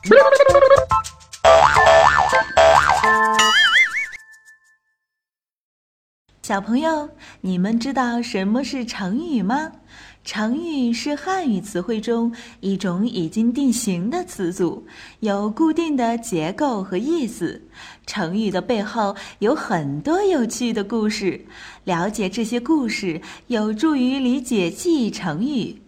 [6.42, 7.10] 小朋友，
[7.42, 9.72] 你们知道什么是成语吗？
[10.24, 14.86] 成语是汉语词汇中一种已经定型的词组，
[15.20, 17.62] 有固定的结构和意思。
[18.06, 21.44] 成语的背后有很多有趣的故事，
[21.84, 25.82] 了解这些故事有助于理解记忆成语。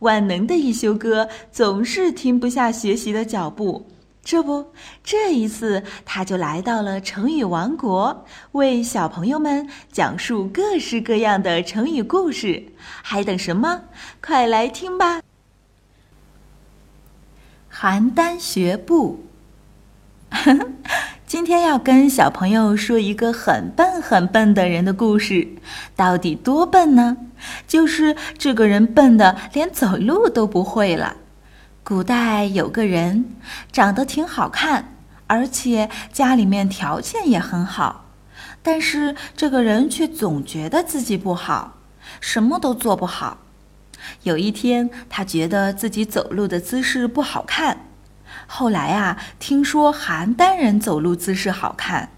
[0.00, 3.86] 万能的一休哥总是停不下学习的脚步。
[4.22, 4.72] 这不，
[5.02, 12.62] 这一次他就来到了成语王国，为小朋友们讲述各式各样的成语故事。
[13.02, 13.82] 还等什么？
[14.22, 15.22] 快来听吧！
[17.72, 19.24] 邯郸学步。
[21.30, 25.46] 今天要跟小朋友说一个很笨很笨的人的故事。
[25.94, 27.18] 到底多笨呢？
[27.68, 31.18] 就是这个人笨的连走路都不会了。
[31.84, 33.26] 古代有个人，
[33.70, 34.96] 长得挺好看，
[35.28, 38.06] 而且家里面条件也很好，
[38.60, 41.76] 但是这个人却总觉得自己不好，
[42.20, 43.38] 什么都做不好。
[44.24, 47.86] 有一天，他觉得自己走路的姿势不好看。
[48.52, 52.10] 后来啊，听说邯郸人走路姿势好看，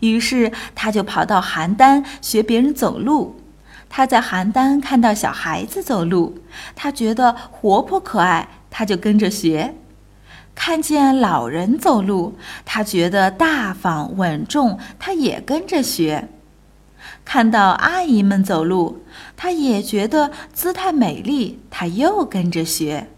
[0.00, 3.40] 于是他就跑到邯郸学别人走路。
[3.88, 6.36] 他在邯郸看到小孩子走路，
[6.74, 8.48] 他觉得活泼可爱。
[8.74, 9.74] 他就跟着学，
[10.54, 16.24] 看见老人走路，他觉得大方稳重，他也跟着学；
[17.24, 19.04] 看到阿姨们走路，
[19.36, 23.08] 他也觉得姿态美丽，他又跟着学。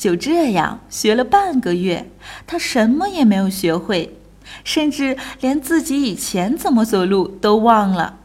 [0.00, 2.10] 就这样学了半个月，
[2.46, 4.16] 他什么也没有学会，
[4.64, 8.16] 甚至连自己以前怎么走路都忘了，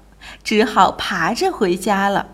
[0.41, 2.27] 只好爬着回家了。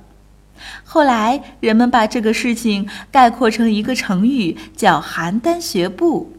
[0.84, 6.34] 后来，人们把这个事情概括成一个成语，叫“邯郸学步”，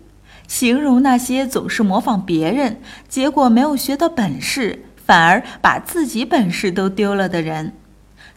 [0.47, 7.75] 形容那些总是模仿别人，结果没有学到本事，反而把自己本事都丢了的人。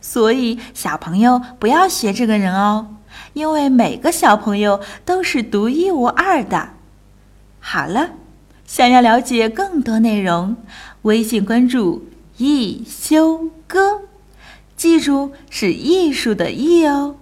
[0.02, 2.96] 所以，小朋友不要学这个人哦，
[3.34, 6.70] 因为每个小朋友都是独一无二的。
[7.60, 8.12] 好了，
[8.66, 10.56] 想要了解更多内容，
[11.04, 14.02] 微信关注“一休哥”。
[14.78, 17.16] 记住，是艺术的“艺”哦。